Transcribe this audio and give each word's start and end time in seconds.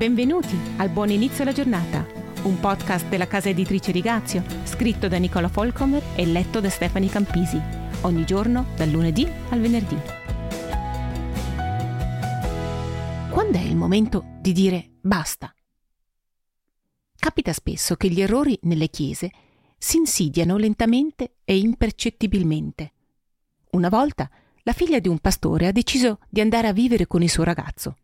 Benvenuti 0.00 0.58
al 0.78 0.88
Buon 0.88 1.10
Inizio 1.10 1.42
alla 1.42 1.52
Giornata, 1.52 2.06
un 2.44 2.58
podcast 2.58 3.06
della 3.08 3.26
casa 3.26 3.50
editrice 3.50 3.92
Rigazio, 3.92 4.42
scritto 4.64 5.08
da 5.08 5.18
Nicola 5.18 5.48
Folcomer 5.48 6.02
e 6.16 6.24
letto 6.24 6.58
da 6.58 6.70
Stefani 6.70 7.10
Campisi, 7.10 7.60
ogni 8.00 8.24
giorno 8.24 8.68
dal 8.76 8.88
lunedì 8.88 9.30
al 9.50 9.60
venerdì. 9.60 9.98
Quando 13.30 13.58
è 13.58 13.60
il 13.60 13.76
momento 13.76 14.24
di 14.40 14.52
dire 14.52 14.92
basta? 15.02 15.54
Capita 17.16 17.52
spesso 17.52 17.94
che 17.96 18.08
gli 18.08 18.22
errori 18.22 18.58
nelle 18.62 18.88
chiese 18.88 19.30
si 19.76 19.98
insidiano 19.98 20.56
lentamente 20.56 21.34
e 21.44 21.58
impercettibilmente. 21.58 22.92
Una 23.72 23.90
volta 23.90 24.30
la 24.62 24.72
figlia 24.72 24.98
di 24.98 25.08
un 25.08 25.18
pastore 25.18 25.66
ha 25.66 25.72
deciso 25.72 26.20
di 26.30 26.40
andare 26.40 26.68
a 26.68 26.72
vivere 26.72 27.06
con 27.06 27.22
il 27.22 27.28
suo 27.28 27.44
ragazzo. 27.44 27.98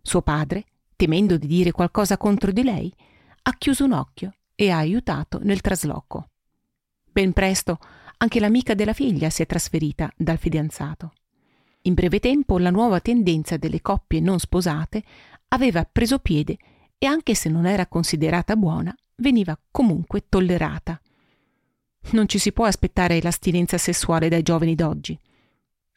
Suo 0.00 0.22
padre 0.22 0.66
temendo 1.02 1.36
di 1.36 1.48
dire 1.48 1.72
qualcosa 1.72 2.16
contro 2.16 2.52
di 2.52 2.62
lei, 2.62 2.94
ha 3.42 3.56
chiuso 3.58 3.86
un 3.86 3.90
occhio 3.90 4.34
e 4.54 4.70
ha 4.70 4.76
aiutato 4.76 5.40
nel 5.42 5.60
trasloco. 5.60 6.28
Ben 7.10 7.32
presto 7.32 7.80
anche 8.18 8.38
l'amica 8.38 8.74
della 8.74 8.92
figlia 8.92 9.28
si 9.28 9.42
è 9.42 9.46
trasferita 9.46 10.12
dal 10.16 10.38
fidanzato. 10.38 11.14
In 11.82 11.94
breve 11.94 12.20
tempo 12.20 12.56
la 12.56 12.70
nuova 12.70 13.00
tendenza 13.00 13.56
delle 13.56 13.80
coppie 13.80 14.20
non 14.20 14.38
sposate 14.38 15.02
aveva 15.48 15.84
preso 15.84 16.20
piede 16.20 16.56
e 16.96 17.06
anche 17.06 17.34
se 17.34 17.48
non 17.48 17.66
era 17.66 17.88
considerata 17.88 18.54
buona, 18.54 18.94
veniva 19.16 19.58
comunque 19.72 20.28
tollerata. 20.28 21.00
Non 22.12 22.28
ci 22.28 22.38
si 22.38 22.52
può 22.52 22.66
aspettare 22.66 23.20
l'astinenza 23.20 23.76
sessuale 23.76 24.28
dai 24.28 24.42
giovani 24.42 24.76
d'oggi. 24.76 25.18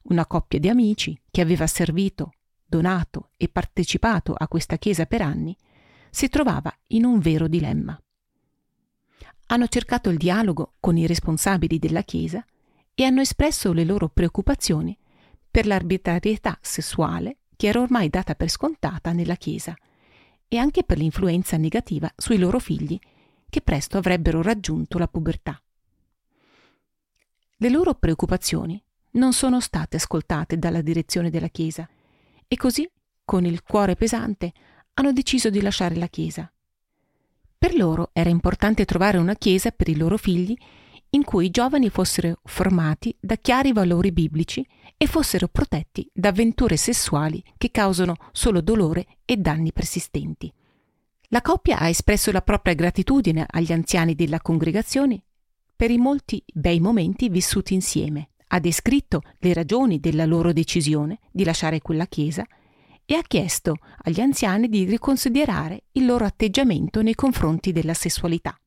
Una 0.06 0.26
coppia 0.26 0.58
di 0.58 0.68
amici 0.68 1.16
che 1.30 1.42
aveva 1.42 1.68
servito 1.68 2.32
donato 2.66 3.30
e 3.38 3.48
partecipato 3.48 4.34
a 4.36 4.48
questa 4.48 4.78
chiesa 4.78 5.06
per 5.06 5.22
anni, 5.22 5.56
si 6.10 6.30
trovava 6.30 6.76
in 6.88 7.06
un 7.06 7.20
vero 7.20 7.48
dilemma. 7.48 8.00
Hanno 9.48 9.68
cercato 9.68 10.10
il 10.10 10.18
dialogo 10.18 10.74
con 10.80 10.98
i 10.98 11.06
responsabili 11.06 11.78
della 11.78 12.02
chiesa 12.02 12.44
e 12.94 13.04
hanno 13.04 13.22
espresso 13.22 13.74
le 13.74 13.84
loro 13.84 14.10
preoccupazioni 14.10 14.98
per 15.50 15.68
l'arbitrarietà 15.68 16.58
sessuale 16.62 17.38
che 17.56 17.68
era 17.68 17.82
ormai 17.82 18.10
data 18.10 18.36
per 18.36 18.50
scontata 18.50 19.12
nella 19.12 19.36
chiesa 19.36 19.76
e 20.48 20.58
anche 20.58 20.84
per 20.84 20.98
l'influenza 20.98 21.58
negativa 21.58 22.12
sui 22.16 22.38
loro 22.38 22.60
figli 22.60 22.98
che 23.50 23.62
presto 23.62 23.98
avrebbero 23.98 24.42
raggiunto 24.42 24.98
la 24.98 25.08
pubertà. 25.08 25.62
Le 27.58 27.70
loro 27.70 27.94
preoccupazioni 27.94 28.82
non 29.12 29.32
sono 29.32 29.62
state 29.62 29.96
ascoltate 29.96 30.58
dalla 30.58 30.82
direzione 30.82 31.30
della 31.30 31.48
Chiesa 31.48 31.88
e 32.48 32.56
così, 32.58 32.90
con 33.24 33.46
il 33.46 33.64
cuore 33.64 33.96
pesante, 33.96 34.54
hanno 34.94 35.12
deciso 35.12 35.50
di 35.50 35.62
lasciare 35.62 35.96
la 35.96 36.08
chiesa. 36.08 36.52
Per 37.58 37.76
loro 37.76 38.10
era 38.14 38.30
importante 38.30 38.86
trovare 38.86 39.18
una 39.18 39.36
chiesa 39.36 39.72
per 39.72 39.90
i 39.90 39.96
loro 39.96 40.18
figli 40.18 40.56
in 41.10 41.24
cui 41.24 41.46
i 41.46 41.50
giovani 41.50 41.90
fossero 41.90 42.40
formati 42.44 43.16
da 43.20 43.36
chiari 43.38 43.72
valori 43.72 44.12
biblici 44.12 44.66
e 44.98 45.08
fossero 45.08 45.48
protetti 45.48 46.10
da 46.14 46.30
avventure 46.30 46.78
sessuali 46.78 47.44
che 47.58 47.72
causano 47.72 48.16
solo 48.32 48.62
dolore 48.62 49.06
e 49.26 49.38
danni 49.38 49.72
persistenti. 49.72 50.52
La 51.30 51.42
coppia 51.42 51.80
ha 51.80 51.88
espresso 51.88 52.32
la 52.32 52.42
propria 52.42 52.74
gratitudine 52.74 53.46
agli 53.50 53.72
anziani 53.72 54.14
della 54.14 54.42
congregazione 54.42 55.24
per 55.76 55.92
i 55.92 55.98
molti 55.98 56.44
bei 56.54 56.80
momenti 56.80 57.30
vissuti 57.30 57.74
insieme 57.74 58.30
ha 58.56 58.60
descritto 58.60 59.22
le 59.40 59.54
ragioni 59.54 60.00
della 60.00 60.26
loro 60.26 60.54
decisione 60.54 61.20
di 61.30 61.44
lasciare 61.44 61.82
quella 61.82 62.06
chiesa 62.06 62.46
e 63.04 63.14
ha 63.16 63.22
chiesto 63.22 63.76
agli 64.04 64.22
anziani 64.22 64.70
di 64.70 64.86
riconsiderare 64.86 65.84
il 65.92 66.06
loro 66.06 66.24
atteggiamento 66.24 67.02
nei 67.02 67.16
confronti 67.16 67.74
della 67.74 67.94
sessualità. 67.94 68.58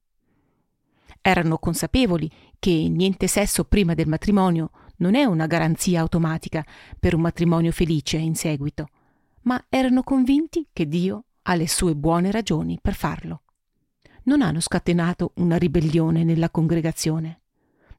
Erano 1.22 1.56
consapevoli 1.56 2.30
che 2.58 2.70
niente 2.70 3.28
sesso 3.28 3.64
prima 3.64 3.95
del 3.95 4.08
matrimonio 4.08 4.70
non 4.96 5.14
è 5.14 5.24
una 5.24 5.46
garanzia 5.46 6.01
automatica 6.01 6.63
per 6.98 7.14
un 7.14 7.23
matrimonio 7.23 7.73
felice 7.73 8.18
in 8.18 8.34
seguito, 8.34 8.89
ma 9.42 9.64
erano 9.70 10.02
convinti 10.02 10.68
che 10.70 10.86
Dio 10.86 11.24
ha 11.42 11.55
le 11.55 11.67
sue 11.67 11.95
buone 11.95 12.30
ragioni 12.30 12.79
per 12.80 12.95
farlo. 12.95 13.40
Non 14.24 14.42
hanno 14.42 14.61
scatenato 14.61 15.33
una 15.36 15.57
ribellione 15.57 16.24
nella 16.24 16.51
congregazione 16.51 17.40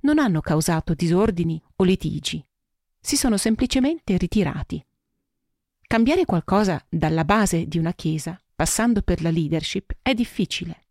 non 0.01 0.19
hanno 0.19 0.41
causato 0.41 0.93
disordini 0.93 1.61
o 1.77 1.83
litigi. 1.83 2.45
Si 2.99 3.15
sono 3.15 3.37
semplicemente 3.37 4.17
ritirati. 4.17 4.83
Cambiare 5.81 6.25
qualcosa 6.25 6.83
dalla 6.87 7.25
base 7.25 7.67
di 7.67 7.77
una 7.77 7.93
chiesa, 7.93 8.39
passando 8.55 9.01
per 9.01 9.21
la 9.21 9.31
leadership, 9.31 9.97
è 10.01 10.13
difficile. 10.13 10.85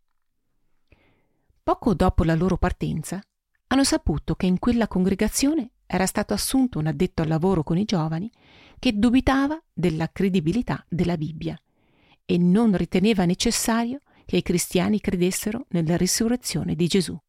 Poco 1.63 1.93
dopo 1.93 2.23
la 2.23 2.35
loro 2.35 2.57
partenza, 2.57 3.21
hanno 3.67 3.83
saputo 3.83 4.35
che 4.35 4.47
in 4.47 4.59
quella 4.59 4.87
congregazione 4.87 5.71
era 5.85 6.05
stato 6.05 6.33
assunto 6.33 6.79
un 6.79 6.87
addetto 6.87 7.21
al 7.21 7.27
lavoro 7.27 7.63
con 7.63 7.77
i 7.77 7.85
giovani 7.85 8.29
che 8.79 8.97
dubitava 8.97 9.61
della 9.73 10.09
credibilità 10.11 10.83
della 10.89 11.17
Bibbia 11.17 11.59
e 12.25 12.37
non 12.37 12.75
riteneva 12.75 13.25
necessario 13.25 14.01
che 14.25 14.37
i 14.37 14.41
cristiani 14.43 14.99
credessero 14.99 15.65
nella 15.69 15.97
risurrezione 15.97 16.75
di 16.75 16.87
Gesù. 16.87 17.19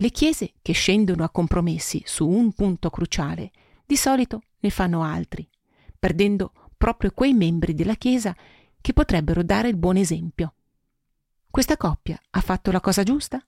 Le 0.00 0.10
chiese 0.10 0.52
che 0.62 0.72
scendono 0.72 1.24
a 1.24 1.30
compromessi 1.30 2.00
su 2.04 2.28
un 2.28 2.52
punto 2.52 2.88
cruciale 2.88 3.50
di 3.84 3.96
solito 3.96 4.42
ne 4.60 4.70
fanno 4.70 5.02
altri, 5.02 5.48
perdendo 5.98 6.52
proprio 6.76 7.10
quei 7.10 7.34
membri 7.34 7.74
della 7.74 7.96
Chiesa 7.96 8.34
che 8.80 8.92
potrebbero 8.92 9.42
dare 9.42 9.68
il 9.68 9.76
buon 9.76 9.96
esempio. 9.96 10.54
Questa 11.50 11.76
coppia 11.76 12.16
ha 12.30 12.40
fatto 12.40 12.70
la 12.70 12.80
cosa 12.80 13.02
giusta? 13.02 13.44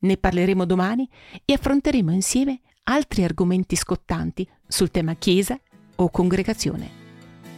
Ne 0.00 0.16
parleremo 0.18 0.66
domani 0.66 1.08
e 1.46 1.54
affronteremo 1.54 2.10
insieme 2.12 2.60
altri 2.84 3.24
argomenti 3.24 3.76
scottanti 3.76 4.46
sul 4.66 4.90
tema 4.90 5.14
Chiesa 5.14 5.58
o 5.96 6.10
congregazione. 6.10 6.90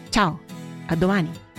Ciao, 0.08 0.40
a 0.86 0.94
domani! 0.94 1.51